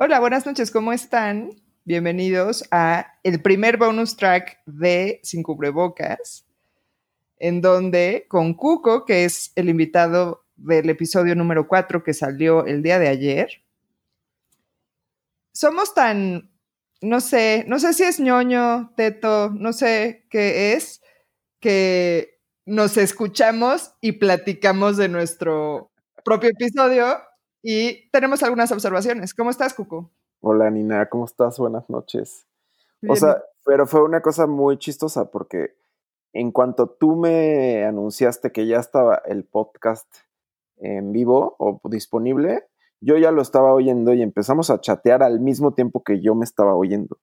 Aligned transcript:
Hola, 0.00 0.20
buenas 0.20 0.46
noches, 0.46 0.70
¿cómo 0.70 0.92
están? 0.92 1.50
Bienvenidos 1.84 2.62
a 2.70 3.18
el 3.24 3.42
primer 3.42 3.78
bonus 3.78 4.16
track 4.16 4.60
de 4.64 5.18
Sin 5.24 5.42
Cubrebocas, 5.42 6.46
en 7.36 7.60
donde 7.60 8.26
con 8.28 8.54
Cuco, 8.54 9.04
que 9.04 9.24
es 9.24 9.50
el 9.56 9.68
invitado 9.68 10.44
del 10.54 10.88
episodio 10.88 11.34
número 11.34 11.66
4 11.66 12.04
que 12.04 12.14
salió 12.14 12.64
el 12.64 12.80
día 12.80 13.00
de 13.00 13.08
ayer, 13.08 13.64
somos 15.52 15.92
tan, 15.94 16.48
no 17.00 17.20
sé, 17.20 17.64
no 17.66 17.80
sé 17.80 17.92
si 17.92 18.04
es 18.04 18.20
ñoño, 18.20 18.92
teto, 18.96 19.50
no 19.50 19.72
sé 19.72 20.28
qué 20.30 20.74
es, 20.74 21.02
que 21.58 22.38
nos 22.64 22.96
escuchamos 22.98 23.94
y 24.00 24.12
platicamos 24.12 24.96
de 24.96 25.08
nuestro 25.08 25.90
propio 26.22 26.50
episodio 26.50 27.18
y 27.62 28.08
tenemos 28.10 28.42
algunas 28.42 28.72
observaciones. 28.72 29.34
¿Cómo 29.34 29.50
estás, 29.50 29.74
Cuco? 29.74 30.10
Hola, 30.40 30.70
Nina, 30.70 31.08
¿cómo 31.08 31.24
estás? 31.24 31.58
Buenas 31.58 31.88
noches. 31.90 32.46
O 33.08 33.16
sea, 33.16 33.42
pero 33.64 33.86
fue 33.86 34.02
una 34.02 34.22
cosa 34.22 34.46
muy 34.46 34.78
chistosa 34.78 35.30
porque 35.30 35.76
en 36.32 36.52
cuanto 36.52 36.88
tú 36.88 37.16
me 37.16 37.84
anunciaste 37.84 38.52
que 38.52 38.66
ya 38.66 38.78
estaba 38.78 39.22
el 39.26 39.44
podcast 39.44 40.06
en 40.76 41.12
vivo 41.12 41.56
o 41.58 41.80
disponible, 41.88 42.68
yo 43.00 43.16
ya 43.16 43.30
lo 43.30 43.42
estaba 43.42 43.72
oyendo 43.72 44.14
y 44.14 44.22
empezamos 44.22 44.70
a 44.70 44.80
chatear 44.80 45.22
al 45.22 45.40
mismo 45.40 45.74
tiempo 45.74 46.02
que 46.02 46.20
yo 46.20 46.34
me 46.34 46.44
estaba 46.44 46.74
oyendo. 46.74 47.18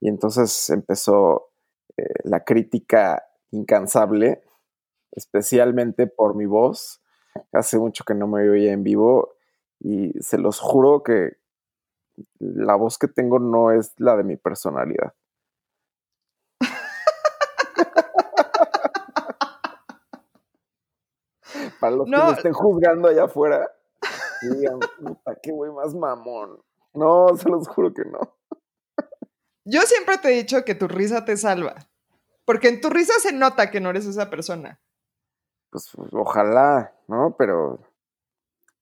Y 0.00 0.08
entonces 0.08 0.70
empezó 0.70 1.50
eh, 1.96 2.04
la 2.24 2.44
crítica 2.44 3.24
incansable, 3.50 4.42
especialmente 5.12 6.06
por 6.06 6.34
mi 6.34 6.46
voz. 6.46 7.02
Hace 7.52 7.78
mucho 7.78 8.04
que 8.04 8.14
no 8.14 8.26
me 8.26 8.48
oía 8.48 8.72
en 8.72 8.82
vivo 8.82 9.35
y 9.80 10.12
se 10.20 10.38
los 10.38 10.60
juro 10.60 11.02
que 11.02 11.36
la 12.38 12.76
voz 12.76 12.98
que 12.98 13.08
tengo 13.08 13.38
no 13.38 13.72
es 13.72 13.94
la 13.98 14.16
de 14.16 14.24
mi 14.24 14.36
personalidad. 14.36 15.14
Para 21.80 21.96
los 21.96 22.06
que 22.06 22.16
me 22.16 22.32
estén 22.32 22.52
juzgando 22.52 23.08
allá 23.08 23.24
afuera, 23.24 23.70
digan, 24.42 24.78
puta, 24.98 25.34
qué 25.42 25.52
güey 25.52 25.72
más 25.72 25.94
mamón. 25.94 26.62
No, 26.94 27.28
se 27.36 27.50
los 27.50 27.68
juro 27.68 27.92
que 27.92 28.04
no. 28.04 28.36
Yo 29.64 29.82
siempre 29.82 30.18
te 30.18 30.28
he 30.28 30.36
dicho 30.36 30.64
que 30.64 30.74
tu 30.74 30.88
risa 30.88 31.24
te 31.24 31.36
salva. 31.36 31.74
Porque 32.44 32.68
en 32.68 32.80
tu 32.80 32.88
risa 32.88 33.12
se 33.18 33.32
nota 33.32 33.70
que 33.70 33.80
no 33.80 33.90
eres 33.90 34.06
esa 34.06 34.30
persona. 34.30 34.80
Pues 35.70 35.90
ojalá, 36.12 36.94
¿no? 37.08 37.34
Pero 37.36 37.80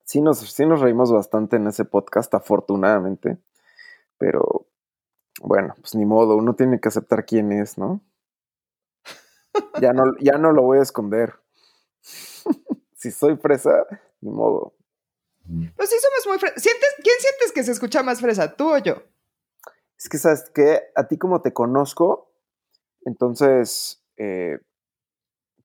sí 0.04 0.20
nos, 0.20 0.38
sí 0.38 0.66
nos 0.66 0.80
reímos 0.80 1.12
bastante 1.12 1.56
en 1.56 1.66
ese 1.66 1.84
podcast, 1.84 2.32
afortunadamente. 2.34 3.38
Pero 4.18 4.66
bueno, 5.42 5.74
pues 5.80 5.94
ni 5.94 6.04
modo, 6.06 6.36
uno 6.36 6.54
tiene 6.54 6.80
que 6.80 6.88
aceptar 6.88 7.24
quién 7.24 7.52
es, 7.52 7.78
¿no? 7.78 8.00
Ya 9.80 9.92
no, 9.92 10.04
ya 10.20 10.36
no 10.36 10.52
lo 10.52 10.62
voy 10.62 10.78
a 10.78 10.82
esconder. 10.82 11.34
si 12.96 13.10
soy 13.10 13.36
fresa, 13.36 13.86
ni 14.20 14.30
modo. 14.30 14.74
Pues 15.76 15.90
sí 15.90 15.96
somos 16.00 16.26
muy 16.26 16.38
fresas. 16.38 16.62
¿Quién 16.62 17.16
sientes 17.18 17.52
que 17.52 17.62
se 17.64 17.72
escucha 17.72 18.02
más 18.02 18.20
fresa, 18.20 18.56
tú 18.56 18.72
o 18.72 18.78
yo? 18.78 19.02
Es 19.98 20.08
que, 20.08 20.18
¿sabes 20.18 20.50
qué? 20.54 20.82
A 20.94 21.06
ti 21.06 21.18
como 21.18 21.42
te 21.42 21.52
conozco, 21.52 22.32
entonces, 23.04 24.02
eh, 24.16 24.58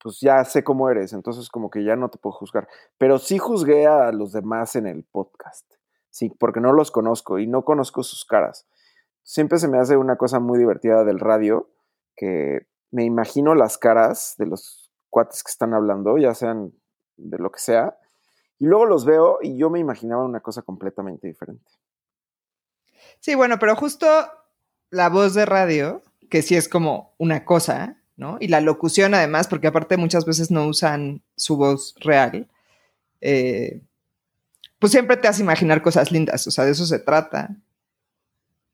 pues 0.01 0.19
ya 0.21 0.43
sé 0.45 0.63
cómo 0.63 0.89
eres, 0.89 1.13
entonces 1.13 1.49
como 1.49 1.69
que 1.69 1.83
ya 1.83 1.95
no 1.95 2.09
te 2.09 2.17
puedo 2.17 2.33
juzgar. 2.33 2.67
Pero 2.97 3.19
sí 3.19 3.37
juzgué 3.37 3.87
a 3.87 4.11
los 4.11 4.31
demás 4.31 4.75
en 4.75 4.87
el 4.87 5.03
podcast, 5.03 5.65
sí, 6.09 6.31
porque 6.39 6.61
no 6.61 6.73
los 6.73 6.91
conozco 6.91 7.39
y 7.39 7.47
no 7.47 7.63
conozco 7.63 8.03
sus 8.03 8.25
caras. 8.25 8.67
Siempre 9.23 9.59
se 9.59 9.67
me 9.67 9.77
hace 9.77 9.97
una 9.97 10.15
cosa 10.15 10.39
muy 10.39 10.57
divertida 10.57 11.03
del 11.03 11.19
radio, 11.19 11.69
que 12.15 12.67
me 12.91 13.03
imagino 13.03 13.55
las 13.55 13.77
caras 13.77 14.35
de 14.37 14.45
los 14.45 14.91
cuates 15.09 15.43
que 15.43 15.51
están 15.51 15.73
hablando, 15.73 16.17
ya 16.17 16.33
sean 16.33 16.73
de 17.17 17.37
lo 17.37 17.51
que 17.51 17.59
sea, 17.59 17.97
y 18.57 18.65
luego 18.65 18.85
los 18.85 19.05
veo 19.05 19.39
y 19.41 19.57
yo 19.57 19.69
me 19.69 19.79
imaginaba 19.79 20.23
una 20.23 20.41
cosa 20.41 20.61
completamente 20.61 21.27
diferente. 21.27 21.71
Sí, 23.19 23.35
bueno, 23.35 23.57
pero 23.59 23.75
justo 23.75 24.07
la 24.89 25.09
voz 25.09 25.33
de 25.33 25.45
radio, 25.45 26.03
que 26.29 26.41
sí 26.41 26.55
es 26.55 26.67
como 26.67 27.13
una 27.17 27.45
cosa, 27.45 27.98
¿no? 28.19 28.37
Y 28.39 28.49
la 28.49 28.59
locución 28.59 29.13
además, 29.13 29.47
porque 29.47 29.67
aparte 29.67 29.95
muchas 29.95 30.25
veces 30.25 30.51
no 30.51 30.67
usan 30.67 31.23
su 31.37 31.55
voz 31.55 31.95
real, 31.99 32.49
eh, 33.21 33.81
pues 34.77 34.91
siempre 34.91 35.17
te 35.17 35.29
hace 35.29 35.41
imaginar 35.41 35.81
cosas 35.81 36.11
lindas, 36.11 36.45
o 36.45 36.51
sea, 36.51 36.65
de 36.65 36.71
eso 36.71 36.85
se 36.85 36.99
trata. 36.99 37.55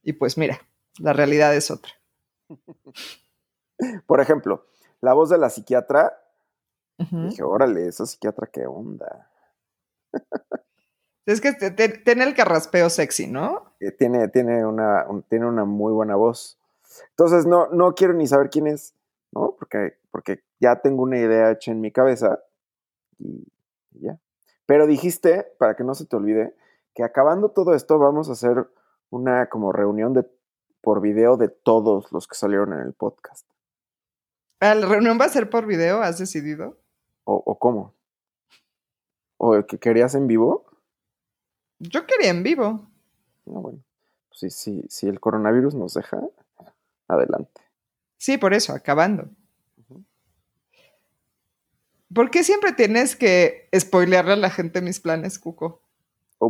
Y 0.03 0.13
pues 0.13 0.38
mira, 0.38 0.59
la 1.00 1.13
realidad 1.13 1.56
es 1.56 1.69
otra. 1.69 1.91
Por 4.07 4.19
ejemplo, 4.19 4.66
la 5.00 5.13
voz 5.13 5.29
de 5.29 5.38
la 5.38 5.50
psiquiatra, 5.50 6.19
dije, 6.97 7.44
órale, 7.44 7.88
esa 7.88 8.06
psiquiatra, 8.06 8.50
qué 8.51 8.66
onda. 8.66 9.29
Es 11.27 11.41
que 11.41 11.53
tiene 11.53 12.23
el 12.23 12.35
carraspeo 12.35 12.88
sexy, 12.88 13.25
¿no? 13.25 13.73
Eh, 13.79 13.89
tiene, 13.89 14.27
tiene, 14.27 14.63
una, 14.63 15.07
tiene 15.27 15.47
una 15.47 15.66
muy 15.66 15.91
buena 15.91 16.16
voz. 16.16 16.59
Entonces, 17.09 17.47
no, 17.47 17.67
no 17.69 17.95
quiero 17.95 18.13
ni 18.13 18.27
saber 18.27 18.51
quién 18.51 18.67
es. 18.67 18.94
¿No? 19.35 19.56
Porque, 19.59 19.97
porque 20.09 20.44
ya 20.59 20.81
tengo 20.81 21.03
una 21.03 21.19
idea 21.19 21.51
hecha 21.51 21.72
en 21.72 21.81
mi 21.81 21.91
cabeza 21.91 22.40
y, 23.19 23.46
ya. 23.91 24.19
Pero 24.66 24.88
dijiste, 24.88 25.46
para 25.59 25.75
que 25.75 25.84
no 25.84 25.94
se 25.94 26.06
te 26.06 26.16
olvide, 26.16 26.56
que 26.94 27.03
acabando 27.03 27.50
todo 27.50 27.75
esto 27.75 28.00
vamos 28.00 28.29
a 28.29 28.31
hacer 28.31 28.68
una 29.09 29.47
como 29.50 29.72
reunión 29.72 30.13
de, 30.13 30.25
por 30.81 31.01
video 31.01 31.38
de 31.38 31.50
todos 31.50 32.12
los 32.12 32.28
que 32.28 32.35
salieron 32.35 32.74
en 32.74 32.79
el 32.79 32.94
podcast. 32.94 33.47
Ah, 34.62 34.74
¿La 34.74 34.88
reunión 34.88 35.19
va 35.19 35.25
a 35.25 35.29
ser 35.29 35.50
por 35.50 35.66
video? 35.66 36.01
¿Has 36.01 36.18
decidido? 36.18 36.79
¿O, 37.25 37.57
cómo? 37.57 37.94
¿O 39.38 39.66
que 39.66 39.79
querías 39.79 40.16
en 40.16 40.28
vivo? 40.28 40.66
Yo 41.79 42.06
quería 42.06 42.29
en 42.29 42.44
vivo. 42.44 42.88
No, 43.45 43.62
bueno. 43.62 43.84
Pues 44.29 44.53
sí, 44.53 44.84
si 44.90 45.07
el 45.07 45.19
coronavirus 45.19 45.75
nos 45.75 45.94
deja, 45.95 46.22
adelante. 47.07 47.65
Sí, 48.25 48.40
por 48.40 48.56
eso, 48.56 48.74
acabando. 48.74 49.30
¿Por 52.12 52.31
qué 52.31 52.44
siempre 52.44 52.72
tienes 52.72 53.16
que 53.16 53.69
spoilearle 53.80 54.34
a 54.34 54.38
la 54.38 54.50
gente 54.50 54.81
mis 54.81 55.00
planes, 55.00 55.38
Cuco? 55.38 55.84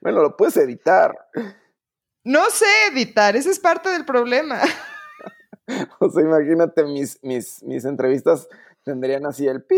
bueno, 0.00 0.20
lo 0.20 0.36
puedes 0.36 0.56
editar. 0.56 1.16
No 2.24 2.50
sé 2.50 2.66
editar, 2.92 3.36
ese 3.36 3.50
es 3.50 3.60
parte 3.60 3.88
del 3.90 4.04
problema. 4.04 4.62
o 6.00 6.10
sea, 6.10 6.24
imagínate, 6.24 6.82
mis, 6.86 7.22
mis, 7.22 7.62
mis 7.62 7.84
entrevistas 7.84 8.48
tendrían 8.82 9.26
así 9.26 9.46
el 9.46 9.62
pi. 9.62 9.76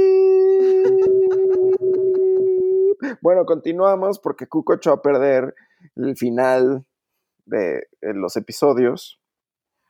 Bueno, 3.21 3.45
continuamos 3.45 4.19
porque 4.19 4.47
Cuco 4.47 4.73
echó 4.73 4.93
a 4.93 5.03
perder 5.03 5.55
el 5.95 6.17
final 6.17 6.85
de, 7.45 7.87
los 8.01 8.37
episodios. 8.37 9.21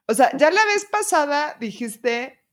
O 0.06 0.14
sea, 0.14 0.36
ya 0.36 0.50
la 0.50 0.64
vez 0.66 0.84
pasada 0.84 1.56
dijiste 1.58 2.44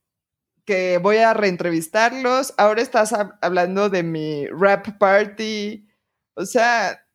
que 0.65 0.97
voy 0.97 1.17
a 1.17 1.33
reentrevistarlos, 1.33 2.53
ahora 2.57 2.81
estás 2.81 3.13
hablando 3.41 3.89
de 3.89 4.03
mi 4.03 4.47
rap 4.47 4.97
party, 4.97 5.87
o 6.35 6.45
sea, 6.45 7.05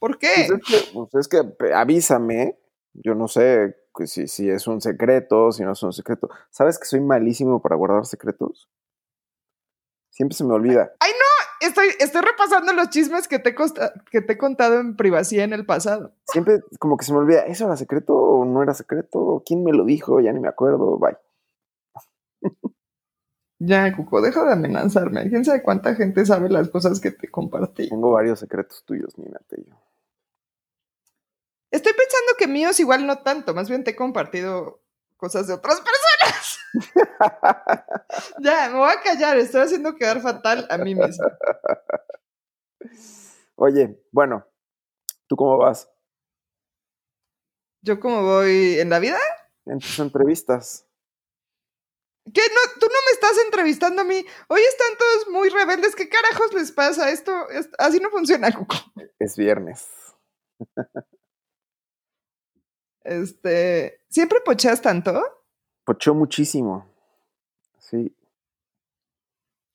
¿por 0.00 0.18
qué? 0.18 0.48
Pues 0.92 1.14
es 1.14 1.28
que, 1.28 1.44
pues 1.44 1.72
avísame, 1.72 2.58
yo 2.94 3.14
no 3.14 3.28
sé 3.28 3.76
si, 4.06 4.26
si 4.26 4.48
es 4.48 4.66
un 4.66 4.80
secreto, 4.80 5.52
si 5.52 5.62
no 5.62 5.72
es 5.72 5.82
un 5.82 5.92
secreto. 5.92 6.28
¿Sabes 6.50 6.78
que 6.78 6.86
soy 6.86 7.00
malísimo 7.00 7.60
para 7.60 7.76
guardar 7.76 8.06
secretos? 8.06 8.68
Siempre 10.10 10.36
se 10.36 10.44
me 10.44 10.54
olvida. 10.54 10.92
¡Ay, 11.00 11.12
no! 11.12 11.39
Estoy, 11.60 11.88
estoy 11.98 12.22
repasando 12.22 12.72
los 12.72 12.90
chismes 12.90 13.28
que 13.28 13.38
te, 13.38 13.54
que 14.10 14.20
te 14.20 14.32
he 14.32 14.38
contado 14.38 14.80
en 14.80 14.96
privacidad 14.96 15.44
en 15.44 15.52
el 15.52 15.66
pasado. 15.66 16.12
Siempre 16.26 16.60
como 16.78 16.96
que 16.96 17.04
se 17.04 17.12
me 17.12 17.18
olvida, 17.18 17.46
¿eso 17.46 17.66
era 17.66 17.76
secreto 17.76 18.14
o 18.14 18.44
no 18.44 18.62
era 18.62 18.74
secreto? 18.74 19.42
¿Quién 19.46 19.64
me 19.64 19.72
lo 19.72 19.84
dijo? 19.84 20.20
Ya 20.20 20.32
ni 20.32 20.40
me 20.40 20.48
acuerdo, 20.48 20.98
bye. 20.98 21.16
Ya, 23.62 23.94
Cuco, 23.94 24.22
deja 24.22 24.42
de 24.42 24.54
amenazarme. 24.54 25.28
¿Quién 25.28 25.44
sabe 25.44 25.62
cuánta 25.62 25.94
gente 25.94 26.24
sabe 26.24 26.48
las 26.48 26.70
cosas 26.70 26.98
que 26.98 27.10
te 27.10 27.30
compartí? 27.30 27.90
Tengo 27.90 28.12
varios 28.12 28.38
secretos 28.38 28.82
tuyos, 28.86 29.18
Nina 29.18 29.38
Tello. 29.48 29.76
Estoy 31.70 31.92
pensando 31.92 32.32
que 32.38 32.48
míos 32.48 32.80
igual 32.80 33.06
no 33.06 33.18
tanto, 33.18 33.54
más 33.54 33.68
bien 33.68 33.84
te 33.84 33.90
he 33.90 33.96
compartido 33.96 34.80
cosas 35.20 35.46
de 35.46 35.54
otras 35.54 35.80
personas. 35.80 36.58
ya, 38.40 38.70
me 38.70 38.78
voy 38.78 38.90
a 38.90 39.02
callar, 39.02 39.38
estoy 39.38 39.60
haciendo 39.60 39.94
quedar 39.94 40.20
fatal 40.20 40.66
a 40.70 40.78
mí 40.78 40.94
mismo. 40.94 41.26
Oye, 43.54 44.02
bueno, 44.10 44.46
¿tú 45.28 45.36
cómo 45.36 45.58
vas? 45.58 45.88
¿Yo 47.82 48.00
cómo 48.00 48.22
voy 48.22 48.78
en 48.80 48.90
la 48.90 48.98
vida? 48.98 49.18
En 49.66 49.78
tus 49.78 49.98
entrevistas. 49.98 50.86
¿Qué? 52.32 52.40
No, 52.40 52.80
tú 52.80 52.86
no 52.86 52.98
me 53.06 53.12
estás 53.12 53.38
entrevistando 53.44 54.02
a 54.02 54.04
mí. 54.04 54.24
Hoy 54.48 54.60
están 54.60 54.96
todos 54.98 55.28
muy 55.28 55.48
rebeldes. 55.48 55.94
¿Qué 55.96 56.08
carajos 56.08 56.52
les 56.52 56.72
pasa? 56.72 57.10
Esto, 57.10 57.32
así 57.78 57.98
no 57.98 58.10
funciona, 58.10 58.52
Cuco. 58.52 58.76
Es 59.18 59.36
viernes. 59.36 59.86
Este, 63.10 64.02
¿siempre 64.08 64.38
pocheas 64.44 64.80
tanto? 64.80 65.20
Pocheo 65.82 66.14
muchísimo. 66.14 66.86
Sí. 67.76 68.16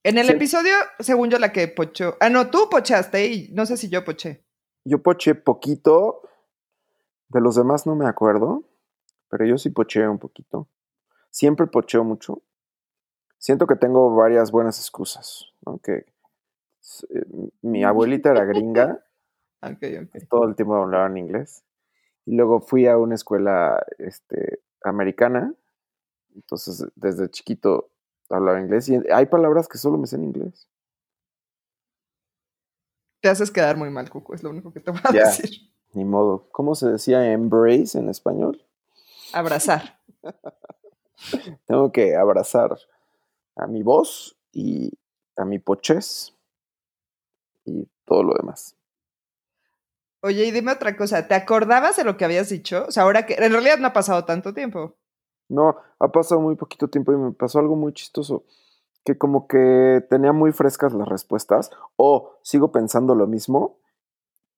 En 0.03 0.17
el 0.17 0.29
episodio, 0.29 0.71
según 0.99 1.29
yo, 1.29 1.37
la 1.37 1.51
que 1.51 1.67
pochó. 1.67 2.15
Ah, 2.21 2.29
no, 2.29 2.49
tú 2.49 2.69
pochaste 2.71 3.25
y 3.25 3.49
no 3.51 3.65
sé 3.65 3.75
si 3.75 3.89
yo 3.89 4.05
poché. 4.05 4.45
Yo 4.85 5.03
poché 5.03 5.35
poquito. 5.35 6.21
De 7.27 7.41
los 7.41 7.55
demás 7.55 7.85
no 7.85 7.95
me 7.95 8.07
acuerdo. 8.07 8.63
Pero 9.27 9.43
yo 9.43 9.57
sí 9.57 9.69
poché 9.69 10.07
un 10.07 10.19
poquito. 10.19 10.69
Siempre 11.29 11.67
pocheo 11.67 12.05
mucho. 12.05 12.41
Siento 13.37 13.67
que 13.67 13.75
tengo 13.75 14.15
varias 14.15 14.49
buenas 14.49 14.79
excusas. 14.79 15.51
Aunque 15.65 16.05
eh, 17.09 17.25
mi 17.63 17.83
abuelita 17.83 18.31
era 18.31 18.45
gringa. 18.45 19.05
Todo 20.29 20.45
el 20.45 20.55
tiempo 20.55 20.75
hablaba 20.75 21.07
en 21.07 21.17
inglés. 21.17 21.65
Y 22.25 22.35
luego 22.35 22.59
fui 22.59 22.87
a 22.87 22.97
una 22.97 23.15
escuela 23.15 23.83
este, 23.97 24.59
americana. 24.83 25.53
Entonces, 26.33 26.85
desde 26.95 27.29
chiquito 27.29 27.89
hablaba 28.29 28.59
inglés. 28.59 28.89
Y 28.89 28.99
hay 29.11 29.25
palabras 29.27 29.67
que 29.67 29.77
solo 29.77 29.97
me 29.97 30.07
sé 30.07 30.15
en 30.15 30.25
inglés. 30.25 30.67
Te 33.21 33.29
haces 33.29 33.51
quedar 33.51 33.77
muy 33.77 33.89
mal, 33.89 34.09
Cuco, 34.09 34.33
es 34.33 34.43
lo 34.43 34.49
único 34.49 34.71
que 34.71 34.79
te 34.79 34.91
voy 34.91 35.01
a 35.03 35.11
decir. 35.11 35.49
Ni 35.93 36.05
modo. 36.05 36.47
¿Cómo 36.51 36.75
se 36.75 36.89
decía 36.89 37.31
embrace 37.31 37.97
en 37.97 38.09
español? 38.09 38.63
Abrazar. 39.33 39.99
Tengo 41.65 41.91
que 41.91 42.15
abrazar 42.15 42.77
a 43.55 43.67
mi 43.67 43.83
voz 43.83 44.37
y 44.51 44.91
a 45.37 45.45
mi 45.45 45.59
poches 45.59 46.35
y 47.65 47.87
todo 48.05 48.23
lo 48.23 48.33
demás. 48.33 48.75
Oye, 50.25 50.43
y 50.43 50.49
dime 50.49 50.71
otra 50.71 50.97
cosa, 50.97 51.27
¿te 51.27 51.35
acordabas 51.35 51.97
de 51.97 52.03
lo 52.03 52.17
que 52.17 52.25
habías 52.25 52.49
dicho? 52.49 52.85
O 52.87 52.91
sea, 52.91 53.03
ahora 53.03 53.27
que 53.27 53.35
en 53.35 53.51
realidad 53.51 53.77
no 53.77 53.85
ha 53.85 53.93
pasado 53.93 54.25
tanto 54.25 54.55
tiempo. 54.55 54.95
No, 55.49 55.75
ha 55.99 56.11
pasado 56.11 56.41
muy 56.41 56.55
poquito 56.55 56.87
tiempo 56.87 57.13
y 57.13 57.17
me 57.17 57.31
pasó 57.31 57.59
algo 57.59 57.75
muy 57.75 57.93
chistoso, 57.93 58.43
que 59.03 59.19
como 59.19 59.47
que 59.47 60.03
tenía 60.09 60.33
muy 60.33 60.51
frescas 60.51 60.93
las 60.93 61.07
respuestas 61.07 61.69
o 61.95 62.39
sigo 62.41 62.71
pensando 62.71 63.13
lo 63.13 63.27
mismo 63.27 63.77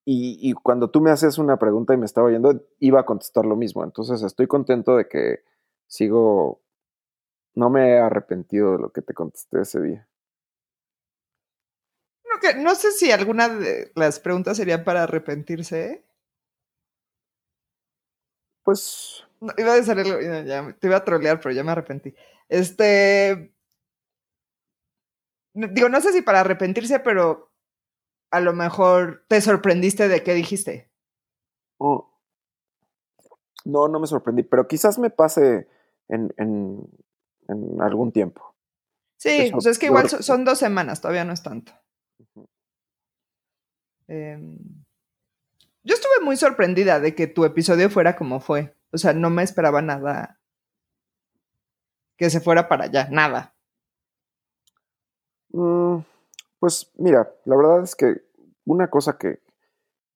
y, 0.06 0.40
y 0.40 0.54
cuando 0.54 0.90
tú 0.90 1.02
me 1.02 1.12
haces 1.12 1.38
una 1.38 1.60
pregunta 1.60 1.94
y 1.94 1.98
me 1.98 2.06
estaba 2.06 2.28
oyendo, 2.28 2.62
iba 2.80 3.02
a 3.02 3.06
contestar 3.06 3.46
lo 3.46 3.58
mismo. 3.58 3.84
Entonces 3.84 4.24
estoy 4.24 4.48
contento 4.48 4.96
de 4.96 5.10
que 5.10 5.40
sigo, 5.86 6.62
no 7.56 7.69
me 7.69 7.90
he 7.90 8.00
arrepentido 8.00 8.72
de 8.72 8.78
lo 8.78 8.94
que 8.94 9.02
te 9.02 9.14
contesté 9.14 9.60
ese 9.60 9.81
día. 9.81 10.08
No, 12.38 12.39
que, 12.39 12.56
no 12.56 12.75
sé 12.75 12.92
si 12.92 13.12
alguna 13.12 13.50
de 13.50 13.92
las 13.95 14.19
preguntas 14.19 14.57
serían 14.57 14.84
para 14.84 15.04
arrepentirse. 15.04 16.04
Pues. 18.63 19.25
iba 19.57 19.74
a 19.74 19.75
decir 19.75 20.45
ya, 20.45 20.74
te 20.74 20.88
iba 20.88 20.98
a 20.98 21.06
trolear, 21.06 21.39
pero 21.39 21.54
ya 21.54 21.63
me 21.63 21.72
arrepentí. 21.72 22.13
Este. 22.50 23.54
Digo, 25.54 25.89
no 25.89 26.01
sé 26.01 26.13
si 26.13 26.22
para 26.22 26.42
arrepentirse, 26.42 27.00
pero 27.00 27.51
a 28.31 28.40
lo 28.40 28.54
mejor 28.54 29.25
te 29.28 29.42
sorprendiste 29.42 30.07
de 30.07 30.22
qué 30.22 30.33
dijiste. 30.33 30.92
Oh. 31.78 32.13
No, 33.66 33.88
no 33.88 34.00
me 34.00 34.07
sorprendí, 34.07 34.44
pero 34.44 34.68
quizás 34.68 35.00
me 35.00 35.10
pase 35.10 35.68
en, 36.07 36.33
en, 36.38 36.88
en 37.48 37.81
algún 37.81 38.12
tiempo. 38.12 38.56
Sí, 39.18 39.50
pues 39.51 39.66
es 39.66 39.80
que 39.80 39.88
igual 39.88 40.07
son, 40.10 40.45
dos 40.45 40.60
semanas, 40.60 41.01
todavía 41.01 41.25
no 41.25 41.33
es 41.33 41.42
tanto. 41.42 41.74
Em, 44.07 44.57
yo 45.83 45.95
estuve 45.95 46.24
muy 46.24 46.38
sorprendida 46.38 47.00
de 47.00 47.15
que 47.15 47.27
tu 47.27 47.45
episodio 47.45 47.89
fuera 47.89 48.15
como 48.15 48.39
fue. 48.39 48.75
O 48.92 48.98
sea, 48.98 49.13
no 49.13 49.30
me 49.30 49.44
esperaba 49.44 49.81
nada 49.81 50.39
que 52.18 52.30
se 52.30 52.42
fuera 52.42 52.68
para 52.68 52.86
allá, 52.86 53.07
nada. 53.12 53.54
Mm, 55.50 56.00
pues 56.59 56.92
mira, 56.98 57.31
la 57.45 57.56
verdad 57.56 57.83
es 57.83 57.95
que 57.95 58.24
una 58.65 58.89
cosa 58.89 59.18
que, 59.18 59.42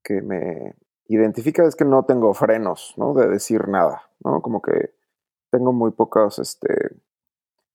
que 0.03 0.21
me 0.21 0.75
identifica 1.07 1.63
es 1.65 1.75
que 1.75 1.85
no 1.85 2.03
tengo 2.05 2.33
frenos, 2.33 2.93
¿no? 2.97 3.13
De 3.13 3.27
decir 3.27 3.67
nada, 3.67 4.09
¿no? 4.23 4.41
Como 4.41 4.61
que 4.61 4.93
tengo 5.51 5.73
muy 5.73 5.91
pocas 5.91 6.39
este, 6.39 6.95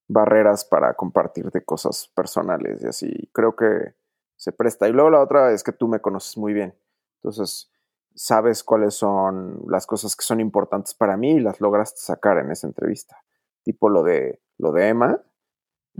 barreras 0.09 0.65
para 0.65 0.95
compartirte 0.95 1.65
cosas 1.65 2.09
personales 2.15 2.83
y 2.83 2.87
así. 2.87 3.31
Creo 3.33 3.55
que 3.55 3.95
se 4.37 4.53
presta. 4.53 4.89
Y 4.89 4.93
luego 4.93 5.11
la 5.11 5.21
otra 5.21 5.53
es 5.53 5.63
que 5.63 5.73
tú 5.73 5.89
me 5.89 6.01
conoces 6.01 6.37
muy 6.37 6.53
bien. 6.53 6.75
Entonces, 7.17 7.71
sabes 8.15 8.65
cuáles 8.65 8.95
son 8.95 9.63
las 9.69 9.87
cosas 9.87 10.17
que 10.17 10.25
son 10.25 10.41
importantes 10.41 10.95
para 10.95 11.17
mí 11.17 11.33
y 11.33 11.41
las 11.41 11.61
lograste 11.61 12.01
sacar 12.01 12.39
en 12.39 12.51
esa 12.51 12.67
entrevista. 12.67 13.23
Tipo 13.63 13.89
lo 13.89 14.03
de, 14.03 14.41
lo 14.59 14.73
de 14.73 14.89
Emma. 14.89 15.21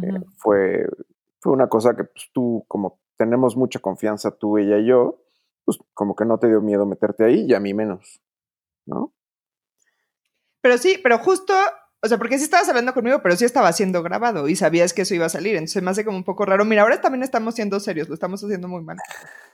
Eh, 0.03 0.21
fue, 0.37 0.87
fue 1.41 1.53
una 1.53 1.69
cosa 1.69 1.97
que 1.97 2.05
pues, 2.05 2.31
tú, 2.33 2.65
como 2.69 3.01
tenemos 3.17 3.57
mucha 3.57 3.79
confianza 3.79 4.31
tú, 4.31 4.59
ella 4.59 4.79
y 4.79 4.87
yo, 4.87 5.23
pues 5.65 5.79
como 5.95 6.15
que 6.15 6.25
no 6.25 6.39
te 6.39 6.49
dio 6.49 6.61
miedo 6.61 6.87
meterte 6.87 7.25
ahí 7.25 7.47
y 7.49 7.55
a 7.55 7.61
mí 7.61 7.73
menos, 7.73 8.21
¿no? 8.85 9.13
Pero 10.61 10.79
sí, 10.79 10.99
pero 11.03 11.19
justo, 11.19 11.55
o 12.07 12.09
sea, 12.09 12.19
porque 12.19 12.39
sí 12.39 12.45
estabas 12.45 12.69
hablando 12.69 12.95
conmigo, 12.95 13.21
pero 13.23 13.37
sí 13.37 13.45
estaba 13.45 13.73
siendo 13.73 14.03
grabado 14.03 14.49
y 14.49 14.57
sabías 14.57 14.93
que 14.93 15.03
eso 15.03 15.15
iba 15.15 15.27
a 15.27 15.31
salir, 15.31 15.57
entonces 15.57 15.83
me 15.83 15.91
hace 15.91 16.05
como 16.05 16.17
un 16.17 16.25
poco 16.25 16.45
raro. 16.45 16.65
Mira, 16.65 16.83
ahora 16.83 17.01
también 17.01 17.23
estamos 17.23 17.55
siendo 17.55 17.79
serios, 17.81 18.09
lo 18.09 18.15
estamos 18.15 18.43
haciendo 18.43 18.69
muy 18.69 18.83
mal. 18.83 18.97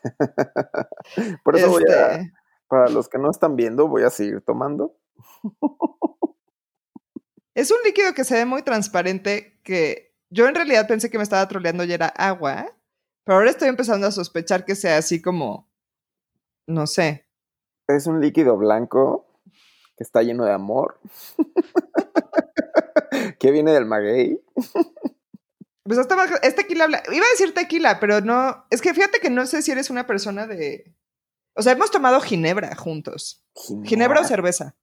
Por 1.44 1.56
eso 1.56 1.68
voy 1.68 1.84
a, 1.90 2.12
este 2.12 2.32
para 2.72 2.88
los 2.88 3.10
que 3.10 3.18
no 3.18 3.30
están 3.30 3.54
viendo, 3.54 3.86
voy 3.86 4.02
a 4.02 4.08
seguir 4.08 4.40
tomando. 4.40 4.96
es 7.54 7.70
un 7.70 7.76
líquido 7.84 8.14
que 8.14 8.24
se 8.24 8.34
ve 8.34 8.46
muy 8.46 8.62
transparente, 8.62 9.60
que 9.62 10.14
yo 10.30 10.48
en 10.48 10.54
realidad 10.54 10.88
pensé 10.88 11.10
que 11.10 11.18
me 11.18 11.24
estaba 11.24 11.46
troleando 11.48 11.84
y 11.84 11.92
era 11.92 12.06
agua, 12.06 12.74
pero 13.24 13.36
ahora 13.36 13.50
estoy 13.50 13.68
empezando 13.68 14.06
a 14.06 14.10
sospechar 14.10 14.64
que 14.64 14.74
sea 14.74 14.96
así 14.96 15.20
como, 15.20 15.70
no 16.66 16.86
sé. 16.86 17.26
Es 17.88 18.06
un 18.06 18.22
líquido 18.22 18.56
blanco 18.56 19.26
que 19.98 20.04
está 20.04 20.22
lleno 20.22 20.46
de 20.46 20.52
amor, 20.52 20.98
que 23.38 23.50
viene 23.50 23.72
del 23.72 23.86
maguey. 23.86 24.40
Pues 25.84 25.98
hasta 25.98 26.16
es 26.42 26.54
tequila, 26.54 26.86
iba 26.86 27.26
a 27.26 27.30
decir 27.30 27.54
tequila, 27.54 27.98
pero 27.98 28.20
no, 28.20 28.64
es 28.70 28.80
que 28.80 28.94
fíjate 28.94 29.18
que 29.18 29.30
no 29.30 29.46
sé 29.46 29.62
si 29.62 29.72
eres 29.72 29.90
una 29.90 30.06
persona 30.06 30.46
de, 30.46 30.94
o 31.54 31.62
sea, 31.62 31.72
hemos 31.72 31.90
tomado 31.90 32.20
ginebra 32.20 32.74
juntos. 32.76 33.44
¿Ginebra, 33.84 34.20
o 34.20 34.24
cerveza? 34.24 34.74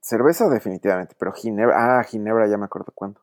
Cerveza 0.00 0.48
definitivamente, 0.48 1.16
pero 1.18 1.32
ginebra, 1.32 1.98
ah, 1.98 2.04
ginebra 2.04 2.48
ya 2.48 2.56
me 2.58 2.66
acuerdo 2.66 2.92
cuándo. 2.94 3.20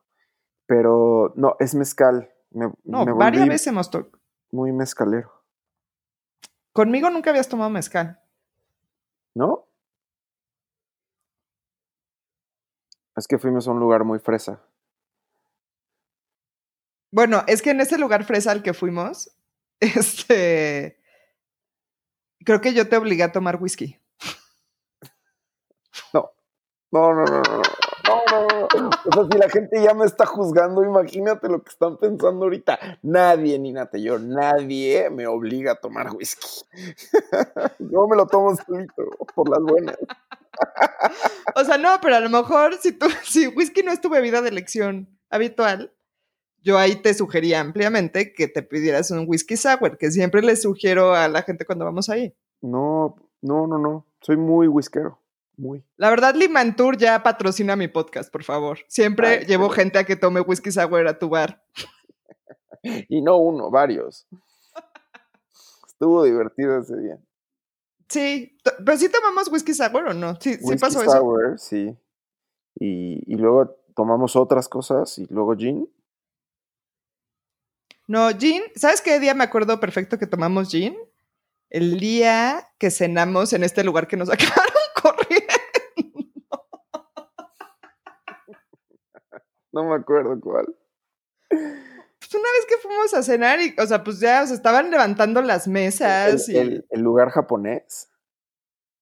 Pero 0.66 1.32
no, 1.36 1.56
es 1.58 1.74
mezcal. 1.74 2.30
no, 2.52 2.74
varias 3.16 3.48
veces 3.48 3.66
hemos 3.68 3.90
tomado. 3.90 4.12
Muy 4.50 4.72
mezcalero. 4.72 5.32
Conmigo 6.72 7.10
nunca 7.10 7.30
habías 7.30 7.48
tomado 7.48 7.70
mezcal. 7.70 8.20
¿No? 9.34 9.66
Es 13.16 13.28
que 13.28 13.38
fuimos 13.38 13.68
a 13.68 13.70
un 13.70 13.80
lugar 13.80 14.04
muy 14.04 14.18
fresa. 14.18 14.60
Bueno, 17.12 17.44
es 17.46 17.62
que 17.62 17.70
en 17.70 17.80
ese 17.80 17.96
lugar 17.96 18.24
fresa 18.24 18.50
al 18.50 18.62
que 18.62 18.74
fuimos, 18.74 19.30
este. 19.80 20.98
Creo 22.44 22.60
que 22.60 22.74
yo 22.74 22.88
te 22.88 22.96
obligué 22.96 23.22
a 23.22 23.32
tomar 23.32 23.62
whisky. 23.62 23.98
No. 26.12 26.32
No, 26.90 27.14
no, 27.14 27.24
no, 27.24 27.42
no. 27.42 27.62
No, 28.06 28.22
no, 28.30 28.48
no. 28.48 28.90
O 29.04 29.12
sea, 29.12 29.24
si 29.30 29.38
la 29.38 29.48
gente 29.48 29.82
ya 29.82 29.94
me 29.94 30.04
está 30.04 30.26
juzgando, 30.26 30.84
imagínate 30.84 31.48
lo 31.48 31.62
que 31.62 31.70
están 31.70 31.96
pensando 31.96 32.44
ahorita. 32.44 32.78
Nadie, 33.02 33.58
ni 33.58 33.74
yo, 34.02 34.18
nadie 34.18 35.08
me 35.10 35.26
obliga 35.26 35.72
a 35.72 35.76
tomar 35.76 36.12
whisky. 36.14 36.46
Yo 37.78 38.06
me 38.08 38.16
lo 38.16 38.26
tomo 38.26 38.54
solito, 38.56 39.04
por 39.34 39.48
las 39.48 39.60
buenas. 39.60 39.96
O 41.54 41.64
sea, 41.64 41.78
no, 41.78 41.98
pero 42.00 42.16
a 42.16 42.20
lo 42.20 42.30
mejor 42.30 42.74
si, 42.74 42.92
tú, 42.92 43.06
si 43.24 43.46
whisky 43.46 43.82
no 43.82 43.92
es 43.92 44.00
tu 44.00 44.08
bebida 44.08 44.42
de 44.42 44.48
elección 44.48 45.08
habitual, 45.30 45.92
yo 46.62 46.78
ahí 46.78 46.96
te 46.96 47.12
sugería 47.14 47.60
ampliamente 47.60 48.32
que 48.32 48.48
te 48.48 48.62
pidieras 48.62 49.10
un 49.10 49.24
whisky 49.28 49.56
sour, 49.56 49.98
que 49.98 50.10
siempre 50.10 50.42
le 50.42 50.56
sugiero 50.56 51.14
a 51.14 51.28
la 51.28 51.42
gente 51.42 51.66
cuando 51.66 51.84
vamos 51.84 52.08
ahí. 52.08 52.34
No, 52.62 53.16
no, 53.42 53.66
no, 53.66 53.78
no. 53.78 54.06
Soy 54.20 54.36
muy 54.36 54.66
whiskero. 54.66 55.20
Muy. 55.56 55.84
La 55.96 56.10
verdad, 56.10 56.34
Limantur 56.34 56.96
ya 56.96 57.22
patrocina 57.22 57.76
mi 57.76 57.86
podcast, 57.86 58.32
por 58.32 58.42
favor. 58.42 58.78
Siempre 58.88 59.44
llevo 59.46 59.68
gente 59.68 59.98
a 59.98 60.04
que 60.04 60.16
tome 60.16 60.40
whisky 60.40 60.72
sour 60.72 61.06
a 61.06 61.18
tu 61.18 61.28
bar. 61.28 61.62
y 62.82 63.20
no 63.20 63.36
uno, 63.36 63.70
varios. 63.70 64.26
Estuvo 65.86 66.24
divertido 66.24 66.78
ese 66.78 66.96
día. 66.96 67.18
Sí, 68.14 68.56
pero 68.84 68.96
sí 68.96 69.08
tomamos 69.08 69.50
whisky 69.50 69.74
sour 69.74 70.06
o 70.06 70.14
no? 70.14 70.40
Sí, 70.40 70.54
sí 70.54 70.76
pasó 70.76 71.02
sour, 71.02 71.58
sí. 71.58 71.96
Y, 72.76 73.20
y 73.26 73.36
luego 73.36 73.76
tomamos 73.96 74.36
otras 74.36 74.68
cosas 74.68 75.18
y 75.18 75.26
luego 75.30 75.56
gin. 75.56 75.90
No, 78.06 78.30
gin, 78.38 78.62
¿sabes 78.76 79.02
qué 79.02 79.18
día 79.18 79.34
me 79.34 79.42
acuerdo 79.42 79.80
perfecto 79.80 80.16
que 80.16 80.28
tomamos 80.28 80.68
gin? 80.70 80.96
El 81.70 81.98
día 81.98 82.68
que 82.78 82.92
cenamos 82.92 83.52
en 83.52 83.64
este 83.64 83.82
lugar 83.82 84.06
que 84.06 84.16
nos 84.16 84.30
acabaron 84.32 84.84
corriendo. 85.02 85.48
No 89.72 89.82
me 89.82 89.96
acuerdo 89.96 90.40
cuál. 90.40 90.72
Pues 92.34 92.42
una 92.42 92.50
vez 92.52 92.66
que 92.66 92.76
fuimos 92.78 93.14
a 93.14 93.22
cenar 93.22 93.60
y, 93.60 93.74
o 93.78 93.86
sea, 93.86 94.02
pues 94.02 94.18
ya 94.18 94.44
se 94.44 94.54
estaban 94.54 94.90
levantando 94.90 95.40
las 95.40 95.68
mesas 95.68 96.48
¿El, 96.48 96.54
y... 96.54 96.58
el- 96.58 96.86
el 96.90 97.00
lugar 97.00 97.30
japonés? 97.30 98.10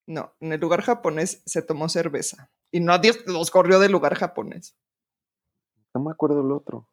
No, 0.06 0.34
en 0.40 0.52
el 0.52 0.60
lugar 0.60 0.82
japonés 0.82 1.42
se 1.46 1.62
tomó 1.62 1.88
cerveza. 1.88 2.50
Y 2.70 2.80
nadie 2.80 3.12
nos 3.26 3.50
corrió 3.50 3.78
del 3.78 3.92
lugar 3.92 4.16
japonés. 4.16 4.76
No 5.94 6.02
me 6.02 6.10
acuerdo 6.10 6.42
el 6.42 6.52
otro. 6.52 6.86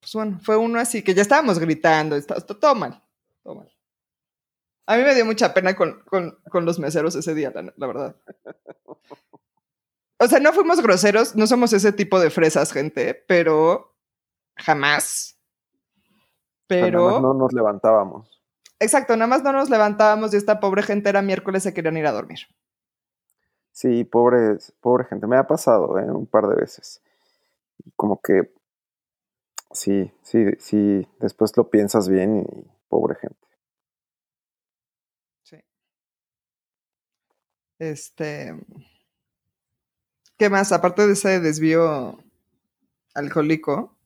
Pues 0.00 0.12
bueno, 0.12 0.40
fue 0.42 0.56
uno 0.58 0.78
así, 0.78 1.02
que 1.02 1.14
ya 1.14 1.22
estábamos 1.22 1.58
gritando, 1.58 2.16
está, 2.16 2.34
está 2.34 2.58
todo 2.58 2.74
mal, 2.74 3.02
todo 3.42 3.54
mal. 3.54 3.72
A 4.88 4.96
mí 4.98 5.04
me 5.04 5.14
dio 5.14 5.24
mucha 5.24 5.54
pena 5.54 5.74
con, 5.74 6.02
con- 6.04 6.38
con 6.50 6.66
los 6.66 6.78
meseros 6.78 7.14
ese 7.16 7.34
día, 7.34 7.50
la, 7.54 7.72
la 7.74 7.86
verdad. 7.86 8.16
O 10.18 10.26
sea, 10.28 10.40
no 10.40 10.52
fuimos 10.52 10.80
groseros, 10.82 11.36
no 11.36 11.46
somos 11.46 11.72
ese 11.72 11.92
tipo 11.92 12.18
de 12.20 12.30
fresas, 12.30 12.72
gente, 12.72 13.14
pero 13.28 13.94
jamás. 14.56 15.38
O 16.70 16.74
sea, 16.78 16.90
nada 16.90 16.90
Pero, 16.90 17.10
más 17.12 17.22
no 17.22 17.34
nos 17.34 17.52
levantábamos. 17.52 18.42
exacto, 18.80 19.14
nada 19.16 19.28
más 19.28 19.42
no 19.42 19.52
nos 19.52 19.70
levantábamos 19.70 20.32
y 20.34 20.36
esta 20.38 20.58
pobre 20.60 20.82
gente 20.82 21.08
era 21.10 21.22
miércoles 21.22 21.62
se 21.62 21.74
querían 21.74 21.96
ir 21.96 22.06
a 22.06 22.12
dormir. 22.12 22.40
Sí, 23.72 24.04
pobre, 24.04 24.56
pobre 24.80 25.04
gente. 25.04 25.26
Me 25.26 25.36
ha 25.36 25.46
pasado, 25.46 25.98
¿eh? 25.98 26.10
Un 26.10 26.26
par 26.26 26.46
de 26.48 26.56
veces. 26.56 27.02
Como 27.94 28.20
que 28.22 28.52
sí, 29.70 30.10
sí, 30.22 30.46
sí. 30.58 31.06
Después 31.20 31.54
lo 31.56 31.68
piensas 31.68 32.08
bien 32.08 32.38
y 32.38 32.70
pobre 32.88 33.16
gente. 33.16 33.46
Sí. 35.42 35.56
Este. 37.78 38.54
¿Qué 40.38 40.50
más? 40.50 40.72
Aparte 40.72 41.06
de 41.06 41.14
ese 41.14 41.40
desvío 41.40 42.18
alcohólico. 43.14 43.96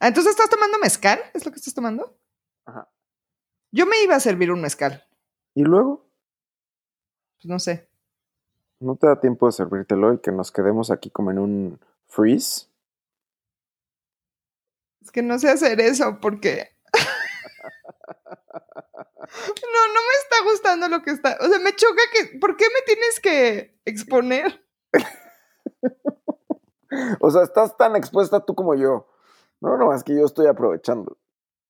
Ah, 0.00 0.08
entonces 0.08 0.30
estás 0.32 0.48
tomando 0.50 0.78
mezcal, 0.78 1.20
¿es 1.34 1.44
lo 1.44 1.50
que 1.52 1.56
estás 1.58 1.74
tomando? 1.74 2.16
Ajá. 2.64 2.88
Yo 3.72 3.86
me 3.86 4.02
iba 4.02 4.14
a 4.14 4.20
servir 4.20 4.50
un 4.52 4.60
mezcal, 4.60 5.04
Y 5.54 5.62
luego 5.64 6.06
pues 7.36 7.46
no 7.46 7.58
sé. 7.58 7.88
no 8.80 8.96
te 8.96 9.06
da 9.06 9.20
tiempo 9.20 9.46
de 9.46 9.52
servírtelo 9.52 10.14
y 10.14 10.18
que 10.20 10.32
nos 10.32 10.50
quedemos 10.52 10.90
aquí 10.90 11.10
como 11.10 11.30
en 11.30 11.38
un 11.38 11.80
freeze. 12.06 12.66
Es 15.02 15.10
que 15.10 15.22
no 15.22 15.38
sé 15.38 15.50
hacer 15.50 15.80
eso 15.80 16.18
porque. 16.20 16.74
No, 19.28 19.86
no 19.88 20.00
me 20.00 20.14
está 20.22 20.36
gustando 20.44 20.88
lo 20.88 21.02
que 21.02 21.10
está. 21.10 21.36
O 21.40 21.48
sea, 21.48 21.58
me 21.58 21.74
choca 21.74 22.00
que. 22.12 22.38
¿Por 22.38 22.56
qué 22.56 22.64
me 22.66 22.80
tienes 22.86 23.20
que 23.20 23.76
exponer? 23.84 24.64
O 27.20 27.30
sea, 27.30 27.42
estás 27.42 27.76
tan 27.76 27.96
expuesta 27.96 28.40
tú 28.40 28.54
como 28.54 28.74
yo. 28.74 29.08
No, 29.60 29.76
no, 29.76 29.92
es 29.92 30.04
que 30.04 30.14
yo 30.14 30.24
estoy 30.24 30.46
aprovechando. 30.46 31.18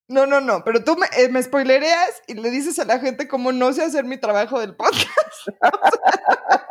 No, 0.07 0.27
no, 0.27 0.39
no, 0.39 0.63
pero 0.63 0.83
tú 0.83 0.95
me, 0.95 1.07
eh, 1.17 1.27
me 1.27 1.41
spoilereas 1.41 2.21
y 2.27 2.35
le 2.35 2.51
dices 2.51 2.77
a 2.79 2.85
la 2.85 2.99
gente 2.99 3.27
cómo 3.27 3.51
no 3.51 3.73
sé 3.73 3.83
hacer 3.83 4.05
mi 4.05 4.17
trabajo 4.17 4.59
del 4.59 4.75
podcast. 4.75 5.47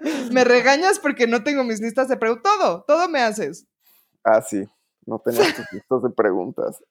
Me 0.32 0.44
regañas 0.44 0.98
porque 0.98 1.26
no 1.26 1.42
tengo 1.42 1.64
mis 1.64 1.80
listas 1.80 2.08
de 2.08 2.16
preguntas. 2.16 2.42
Todo, 2.42 2.84
todo 2.86 3.08
me 3.08 3.20
haces. 3.20 3.66
Ah, 4.24 4.42
sí. 4.42 4.64
No 5.06 5.18
tenías 5.18 5.54
tus 5.54 5.66
listas 5.72 6.02
de 6.02 6.10
preguntas. 6.10 6.82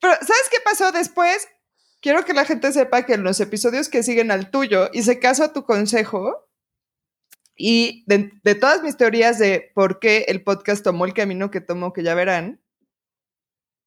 Pero, 0.00 0.14
¿sabes 0.14 0.48
qué 0.50 0.58
pasó 0.64 0.92
después? 0.92 1.48
Quiero 2.00 2.24
que 2.24 2.34
la 2.34 2.44
gente 2.44 2.72
sepa 2.72 3.04
que 3.04 3.14
en 3.14 3.24
los 3.24 3.40
episodios 3.40 3.88
que 3.88 4.02
siguen 4.02 4.30
al 4.30 4.50
tuyo 4.50 4.88
hice 4.92 5.18
caso 5.18 5.44
a 5.44 5.52
tu 5.52 5.64
consejo 5.64 6.45
y 7.56 8.04
de, 8.06 8.32
de 8.42 8.54
todas 8.54 8.82
mis 8.82 8.96
teorías 8.96 9.38
de 9.38 9.72
por 9.74 9.98
qué 9.98 10.26
el 10.28 10.44
podcast 10.44 10.84
tomó 10.84 11.04
el 11.06 11.14
camino 11.14 11.50
que 11.50 11.60
tomó, 11.60 11.92
que 11.92 12.02
ya 12.02 12.14
verán, 12.14 12.60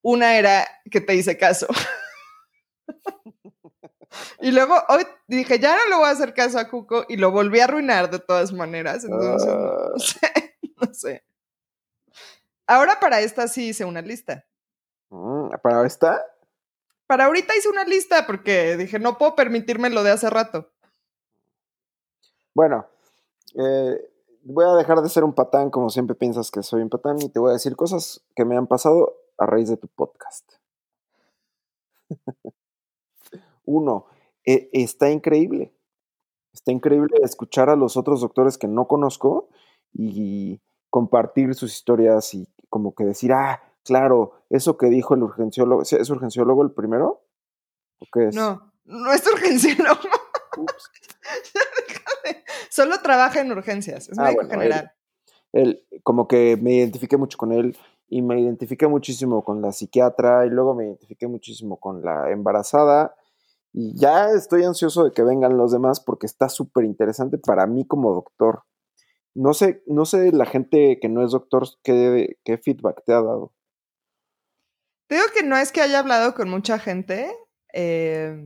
una 0.01 0.37
era 0.37 0.67
que 0.89 1.01
te 1.01 1.15
hice 1.15 1.37
caso. 1.37 1.67
y 4.41 4.51
luego 4.51 4.75
hoy 4.89 5.03
dije, 5.27 5.59
ya 5.59 5.75
no 5.75 5.89
le 5.89 5.95
voy 5.95 6.05
a 6.05 6.11
hacer 6.11 6.33
caso 6.33 6.57
a 6.59 6.67
Cuco 6.69 7.05
y 7.07 7.17
lo 7.17 7.31
volví 7.31 7.59
a 7.59 7.65
arruinar 7.65 8.09
de 8.09 8.19
todas 8.19 8.51
maneras. 8.51 9.03
Entonces, 9.03 9.47
no, 9.47 9.53
Ah. 9.53 9.89
no 9.93 9.99
sé, 9.99 10.19
no 10.81 10.93
sé. 10.93 11.23
Ahora 12.65 12.99
para 12.99 13.21
esta 13.21 13.47
sí 13.47 13.69
hice 13.69 13.85
una 13.85 14.01
lista. 14.01 14.45
Mm, 15.09 15.49
¿Para 15.61 15.85
esta? 15.85 16.23
Para 17.07 17.25
ahorita 17.25 17.55
hice 17.55 17.69
una 17.69 17.83
lista 17.83 18.27
porque 18.27 18.77
dije, 18.77 18.99
no 18.99 19.17
puedo 19.17 19.35
permitirme 19.35 19.89
lo 19.89 20.03
de 20.03 20.11
hace 20.11 20.29
rato. 20.29 20.71
Bueno, 22.53 22.87
eh, 23.55 24.11
voy 24.43 24.65
a 24.65 24.73
dejar 24.75 25.01
de 25.01 25.09
ser 25.09 25.23
un 25.23 25.33
patán 25.33 25.69
como 25.69 25.89
siempre 25.89 26.15
piensas 26.15 26.51
que 26.51 26.63
soy 26.63 26.81
un 26.81 26.89
patán 26.89 27.21
y 27.21 27.29
te 27.29 27.39
voy 27.39 27.49
a 27.51 27.53
decir 27.53 27.75
cosas 27.75 28.23
que 28.35 28.45
me 28.45 28.57
han 28.57 28.67
pasado 28.67 29.15
a 29.37 29.45
raíz 29.45 29.69
de 29.69 29.77
tu 29.77 29.87
podcast. 29.87 30.51
Uno, 33.65 34.05
e- 34.45 34.69
está 34.73 35.09
increíble. 35.11 35.73
Está 36.53 36.71
increíble 36.71 37.15
escuchar 37.21 37.69
a 37.69 37.75
los 37.75 37.95
otros 37.95 38.21
doctores 38.21 38.57
que 38.57 38.67
no 38.67 38.87
conozco 38.87 39.49
y 39.93 40.59
compartir 40.89 41.53
sus 41.53 41.73
historias 41.73 42.33
y 42.33 42.47
como 42.69 42.95
que 42.95 43.05
decir, 43.05 43.31
ah, 43.33 43.61
claro, 43.83 44.33
eso 44.49 44.77
que 44.77 44.87
dijo 44.87 45.13
el 45.13 45.23
urgenciólogo, 45.23 45.85
¿sí 45.85 45.95
¿es 45.95 46.09
urgenciólogo 46.09 46.63
el 46.63 46.71
primero? 46.71 47.21
¿O 47.99 48.05
qué 48.11 48.29
es? 48.29 48.35
No, 48.35 48.71
no 48.85 49.11
es 49.13 49.25
urgenciólogo. 49.33 49.99
Ups. 50.57 50.91
Solo 52.69 52.99
trabaja 53.01 53.41
en 53.41 53.51
urgencias. 53.51 54.09
Es 54.09 54.17
Ah, 54.19 54.23
médico 54.23 54.43
bueno, 54.47 54.53
él. 54.53 54.59
general. 54.59 54.91
él, 55.53 55.85
como 56.03 56.27
que 56.27 56.57
me 56.61 56.73
identifiqué 56.73 57.17
mucho 57.17 57.37
con 57.37 57.51
él 57.51 57.77
y 58.07 58.21
me 58.21 58.39
identifiqué 58.39 58.87
muchísimo 58.87 59.43
con 59.43 59.61
la 59.61 59.71
psiquiatra 59.71 60.45
y 60.45 60.49
luego 60.49 60.73
me 60.75 60.85
identifiqué 60.85 61.27
muchísimo 61.27 61.77
con 61.79 62.03
la 62.03 62.31
embarazada 62.31 63.15
y 63.71 63.95
ya 63.99 64.29
estoy 64.31 64.63
ansioso 64.63 65.03
de 65.05 65.11
que 65.11 65.23
vengan 65.23 65.57
los 65.57 65.71
demás 65.71 65.99
porque 65.99 66.25
está 66.25 66.49
súper 66.49 66.85
interesante 66.85 67.37
para 67.37 67.67
mí 67.67 67.85
como 67.85 68.13
doctor. 68.13 68.63
No 69.35 69.53
sé, 69.53 69.83
no 69.85 70.05
sé 70.05 70.31
la 70.31 70.45
gente 70.47 70.99
que 70.99 71.07
no 71.07 71.23
es 71.23 71.31
doctor 71.31 71.67
qué, 71.83 72.37
qué 72.43 72.57
feedback 72.57 73.03
te 73.05 73.13
ha 73.13 73.21
dado. 73.21 73.53
Te 75.07 75.15
digo 75.15 75.27
que 75.35 75.43
no 75.43 75.55
es 75.57 75.71
que 75.71 75.81
haya 75.81 75.99
hablado 75.99 76.33
con 76.33 76.49
mucha 76.49 76.79
gente. 76.79 77.31
eh, 77.73 78.43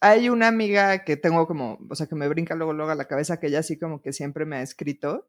hay 0.00 0.28
una 0.28 0.48
amiga 0.48 1.04
que 1.04 1.16
tengo 1.16 1.46
como, 1.46 1.78
o 1.90 1.94
sea, 1.94 2.06
que 2.06 2.14
me 2.14 2.28
brinca 2.28 2.54
luego, 2.54 2.72
luego 2.72 2.90
a 2.92 2.94
la 2.94 3.08
cabeza, 3.08 3.40
que 3.40 3.48
ella 3.48 3.62
sí 3.62 3.78
como 3.78 4.00
que 4.02 4.12
siempre 4.12 4.44
me 4.46 4.56
ha 4.56 4.62
escrito. 4.62 5.28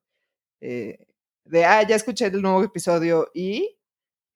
eh, 0.61 1.07
de, 1.45 1.65
ah, 1.65 1.81
ya 1.87 1.95
escuché 1.95 2.27
el 2.27 2.41
nuevo 2.43 2.63
episodio 2.63 3.31
y, 3.33 3.79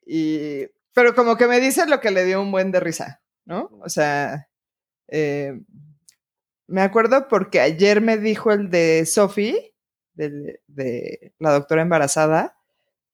y, 0.05 0.65
pero 0.93 1.13
como 1.15 1.37
que 1.37 1.47
me 1.47 1.59
dice 1.59 1.85
lo 1.87 1.99
que 1.99 2.09
le 2.11 2.25
dio 2.25 2.41
un 2.41 2.51
buen 2.51 2.71
de 2.71 2.79
risa, 2.79 3.21
¿no? 3.45 3.69
O 3.81 3.89
sea, 3.89 4.49
eh, 5.09 5.61
me 6.67 6.81
acuerdo 6.81 7.27
porque 7.27 7.59
ayer 7.59 8.01
me 8.01 8.17
dijo 8.17 8.51
el 8.51 8.69
de 8.69 9.05
Sophie, 9.05 9.75
de, 10.13 10.61
de 10.67 11.33
la 11.39 11.51
doctora 11.51 11.81
embarazada, 11.83 12.57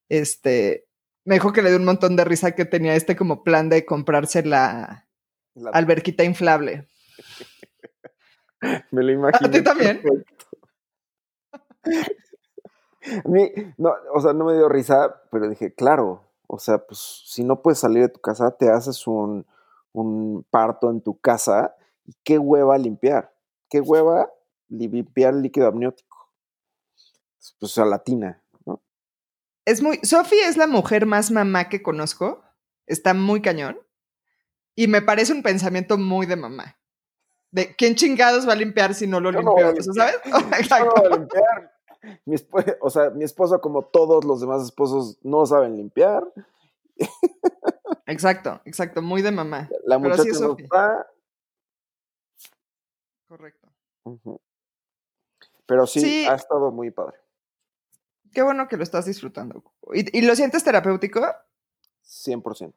este, 0.08 0.88
me 1.26 1.36
dijo 1.36 1.52
que 1.52 1.62
le 1.62 1.70
dio 1.70 1.80
un 1.80 1.86
montón 1.86 2.16
de 2.16 2.26
risa 2.26 2.54
que 2.54 2.66
tenía 2.66 2.96
este 2.96 3.16
como 3.16 3.44
plan 3.44 3.70
de 3.70 3.86
comprarse 3.86 4.44
la 4.44 5.08
La- 5.56 5.72
alberquita 5.72 6.24
inflable. 6.24 6.88
me 8.92 9.04
lo 9.04 9.12
imagino. 9.12 9.48
¿A 9.48 9.52
ti 9.52 9.64
también? 9.64 10.02
A 13.26 13.28
mí, 13.30 13.52
no, 13.78 13.94
o 14.14 14.20
sea, 14.20 14.34
no 14.34 14.46
me 14.46 14.54
dio 14.54 14.68
risa, 14.68 15.22
pero 15.32 15.48
dije, 15.48 15.74
claro, 15.74 16.30
o 16.48 16.60
sea, 16.60 16.80
pues 16.80 17.24
si 17.26 17.44
no 17.44 17.62
puedes 17.62 17.80
salir 17.80 18.02
de 18.04 18.10
tu 18.10 18.20
casa, 18.20 18.52
te 18.52 18.70
haces 18.70 19.08
un, 19.08 19.48
un 19.94 20.46
parto 20.50 20.90
en 20.90 21.02
tu 21.02 21.20
casa 21.20 21.76
y 22.06 22.14
qué 22.24 22.38
hueva 22.38 22.78
limpiar, 22.78 23.34
qué 23.70 23.80
hueva 23.80 24.30
limpiar 24.68 25.34
el 25.34 25.42
líquido 25.42 25.68
amniótico. 25.68 26.32
Pues 27.60 27.78
a 27.78 27.86
latina, 27.86 28.44
¿no? 28.66 28.82
Es 29.66 29.82
muy. 29.82 30.00
Sophie 30.04 30.48
es 30.48 30.58
la 30.58 30.68
mujer 30.68 31.06
más 31.06 31.32
mamá 31.32 31.70
que 31.70 31.82
conozco. 31.82 32.44
Está 32.86 33.14
muy 33.14 33.42
cañón. 33.42 33.80
Y 34.76 34.88
me 34.88 35.02
parece 35.02 35.34
un 35.34 35.44
pensamiento 35.44 35.98
muy 35.98 36.26
de 36.26 36.36
mamá. 36.36 36.79
De 37.52 37.76
quién 37.76 37.96
chingados 37.96 38.48
va 38.48 38.54
a 38.54 38.56
limpiar 38.56 38.94
si 38.94 39.08
no 39.08 39.20
lo 39.20 39.32
no 39.32 39.40
limpio. 39.40 39.68
a 39.68 39.72
o 39.72 39.82
sea, 39.82 39.94
¿Sabes? 39.94 40.22
No 40.52 40.58
Exacto. 40.58 41.06
a 41.06 41.18
limpiar. 41.18 41.74
Mi 42.26 42.36
o 42.82 42.90
sea, 42.90 43.10
mi 43.10 43.24
esposo, 43.24 43.60
como 43.60 43.84
todos 43.86 44.24
los 44.24 44.40
demás 44.40 44.64
esposos, 44.64 45.18
no 45.24 45.46
saben 45.46 45.76
limpiar. 45.76 46.24
Exacto, 48.06 48.62
exacto. 48.66 49.02
Muy 49.02 49.22
de 49.22 49.32
mamá. 49.32 49.70
La 49.86 49.98
muchacha 49.98 50.24
sí 50.24 50.30
es 50.30 50.42
no 50.42 50.56
está. 50.58 51.08
Correcto. 53.28 53.68
Pero 55.66 55.86
sí, 55.86 56.26
ha 56.26 56.36
estado 56.36 56.72
muy 56.72 56.90
padre. 56.90 57.18
Qué 58.34 58.42
bueno 58.42 58.68
que 58.68 58.78
lo 58.78 58.84
estás 58.84 59.06
disfrutando. 59.06 59.64
¿Y, 59.94 60.18
y 60.18 60.22
lo 60.22 60.36
sientes 60.36 60.64
terapéutico? 60.64 61.22
100%. 62.04 62.74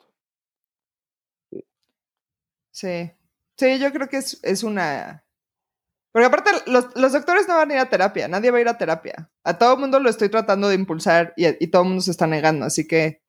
Sí. 1.50 1.64
Sí. 2.70 3.12
Sí, 3.56 3.78
yo 3.78 3.92
creo 3.92 4.08
que 4.08 4.18
es, 4.18 4.40
es 4.42 4.62
una... 4.62 5.24
Porque 6.12 6.26
aparte, 6.26 6.50
los, 6.66 6.94
los, 6.94 7.12
doctores 7.12 7.48
no 7.48 7.56
van 7.56 7.70
a 7.70 7.74
ir 7.74 7.80
a 7.80 7.88
terapia, 7.88 8.28
nadie 8.28 8.50
va 8.50 8.58
a 8.58 8.60
ir 8.60 8.68
a 8.68 8.76
terapia. 8.76 9.30
A 9.44 9.56
todo 9.56 9.74
el 9.74 9.80
mundo 9.80 9.98
lo 9.98 10.10
estoy 10.10 10.28
tratando 10.28 10.68
de 10.68 10.74
impulsar 10.74 11.32
y, 11.36 11.46
y, 11.64 11.68
todo 11.68 11.82
el 11.82 11.88
mundo 11.88 12.02
se 12.02 12.10
está 12.10 12.26
negando. 12.26 12.66
Así 12.66 12.86
que, 12.86 13.22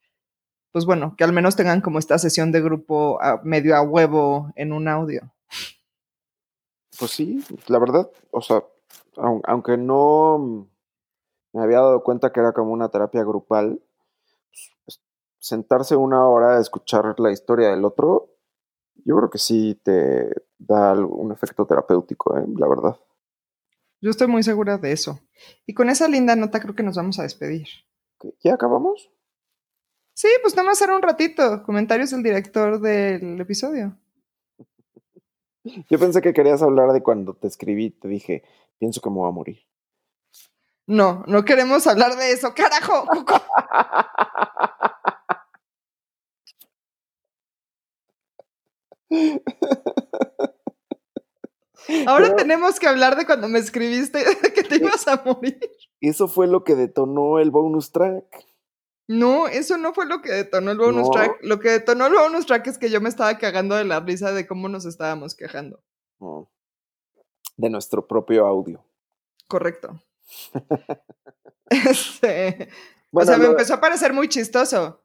pues 0.74 0.86
bueno, 0.86 1.16
que 1.18 1.24
al 1.24 1.32
menos 1.32 1.56
tengan 1.56 1.80
como 1.80 1.98
esta 1.98 2.18
sesión 2.18 2.52
de 2.52 2.62
grupo 2.62 3.20
medio 3.44 3.78
a 3.78 3.82
huevo 3.84 4.52
en 4.56 4.74
un 4.74 4.90
audio. 4.90 5.32
Pues 7.00 7.12
sí, 7.12 7.44
la 7.68 7.80
verdad, 7.80 8.10
o 8.32 8.42
sea, 8.42 8.64
aunque 9.46 9.78
no 9.78 10.68
me 11.54 11.62
había 11.62 11.78
dado 11.78 12.04
cuenta 12.04 12.32
que 12.32 12.40
era 12.40 12.52
como 12.52 12.74
una 12.74 12.90
terapia 12.90 13.24
grupal, 13.24 13.82
pues, 14.86 15.02
sentarse 15.40 15.96
una 15.96 16.28
hora 16.28 16.58
a 16.58 16.62
escuchar 16.62 17.16
la 17.20 17.32
historia 17.32 17.70
del 17.70 17.86
otro 17.86 18.33
yo 19.06 19.16
creo 19.18 19.30
que 19.30 19.38
sí 19.38 19.80
te 19.84 20.30
da 20.58 20.94
un 20.94 21.32
efecto 21.32 21.66
terapéutico, 21.66 22.38
¿eh? 22.38 22.46
la 22.58 22.68
verdad. 22.68 22.98
Yo 24.02 24.10
estoy 24.10 24.28
muy 24.28 24.44
segura 24.44 24.78
de 24.78 24.92
eso. 24.92 25.20
Y 25.66 25.74
con 25.74 25.90
esa 25.90 26.08
linda 26.08 26.36
nota 26.36 26.60
creo 26.60 26.76
que 26.76 26.84
nos 26.84 26.96
vamos 26.96 27.20
a 27.20 27.24
despedir. 27.24 27.68
¿Ya 28.42 28.54
acabamos? 28.54 29.10
Sí, 30.14 30.28
pues 30.42 30.56
nada 30.56 30.68
más 30.68 30.82
era 30.82 30.96
un 30.96 31.02
ratito. 31.02 31.64
Comentarios 31.64 32.12
del 32.12 32.24
director 32.24 32.80
del 32.80 33.40
episodio. 33.40 33.98
Yo 35.90 36.00
pensé 36.00 36.22
que 36.22 36.34
querías 36.34 36.62
hablar 36.62 36.92
de 36.92 37.02
cuando 37.02 37.34
te 37.34 37.48
escribí, 37.48 37.92
te 37.92 38.08
dije, 38.08 38.44
pienso 38.78 39.02
que 39.02 39.10
me 39.10 39.16
voy 39.18 39.30
a 39.30 39.34
morir. 39.34 39.60
No, 40.86 41.24
no 41.28 41.46
queremos 41.46 41.88
hablar 41.88 42.18
de 42.18 42.32
eso, 42.32 42.54
carajo. 42.54 43.06
Ahora 52.08 52.36
tenemos 52.36 52.80
que 52.80 52.88
hablar 52.88 53.18
de 53.18 53.26
cuando 53.26 53.48
me 53.50 53.60
escribiste 53.60 54.24
que 54.56 54.64
te 54.64 54.78
ibas 54.78 55.08
a 55.08 55.22
morir. 55.26 55.60
Eso 56.02 56.28
fue 56.28 56.48
lo 56.48 56.64
que 56.64 56.76
detonó 56.76 57.40
el 57.40 57.52
bonus 57.52 57.92
track. 57.92 58.26
No, 59.08 59.48
eso 59.48 59.78
no 59.78 59.94
fue 59.94 60.06
lo 60.06 60.22
que 60.22 60.32
detonó 60.32 60.72
el 60.72 60.78
bonus 60.78 61.12
track. 61.12 61.40
Lo 61.42 61.60
que 61.60 61.70
detonó 61.72 62.08
el 62.08 62.14
bonus 62.14 62.46
track 62.46 62.68
es 62.68 62.78
que 62.78 62.90
yo 62.90 63.02
me 63.02 63.10
estaba 63.10 63.38
cagando 63.38 63.76
de 63.76 63.84
la 63.84 64.00
risa 64.00 64.32
de 64.32 64.48
cómo 64.48 64.70
nos 64.70 64.86
estábamos 64.86 65.36
quejando. 65.36 65.84
De 67.58 67.70
nuestro 67.70 68.08
propio 68.08 68.46
audio. 68.46 68.86
Correcto. 69.48 70.02
este, 71.70 72.70
o 73.12 73.26
sea, 73.26 73.38
me 73.38 73.46
empezó 73.46 73.76
a 73.76 73.82
parecer 73.82 74.14
muy 74.14 74.28
chistoso. 74.30 75.03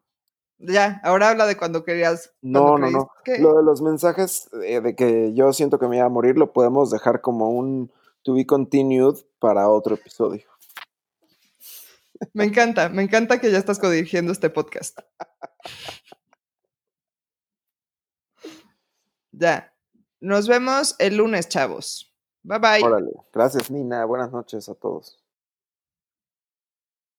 Ya, 0.58 1.00
ahora 1.04 1.30
habla 1.30 1.46
de 1.46 1.56
cuando 1.56 1.84
querías. 1.84 2.32
no, 2.42 2.76
no, 2.78 2.90
no. 2.90 3.10
Lo 3.38 3.56
de 3.56 3.62
los 3.62 3.80
mensajes 3.80 4.48
eh, 4.64 4.80
de 4.80 4.96
que 4.96 5.32
yo 5.34 5.52
siento 5.52 5.78
que 5.78 5.86
me 5.86 5.98
iba 5.98 6.06
a 6.06 6.10
morir 6.10 6.36
lo 6.36 6.52
podemos 6.52 6.90
dejar 6.90 7.20
como 7.20 7.50
un 7.50 7.92
to 8.22 8.34
be 8.34 8.44
continued 8.44 9.14
para 9.38 9.68
otro 9.68 9.94
episodio. 9.94 10.42
Me 12.32 12.44
encanta, 12.44 12.88
me 12.88 13.02
encanta 13.02 13.40
que 13.40 13.50
ya 13.52 13.58
estás 13.58 13.78
codirigiendo 13.78 14.32
este 14.32 14.50
podcast. 14.50 14.98
ya. 19.30 19.72
Nos 20.20 20.48
vemos 20.48 20.96
el 20.98 21.16
lunes, 21.16 21.48
chavos. 21.48 22.12
Bye 22.42 22.58
bye. 22.58 22.82
Órale. 22.82 23.12
Gracias, 23.32 23.70
Nina. 23.70 24.04
Buenas 24.04 24.32
noches 24.32 24.68
a 24.68 24.74
todos. 24.74 25.17